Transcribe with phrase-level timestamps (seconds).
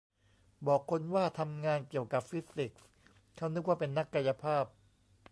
[0.67, 2.81] บอกคนว่าทำงานเกี่ยวกับฟิสิกส์
[3.35, 4.65] เค้านึกว่าเป็นนักกายภาพ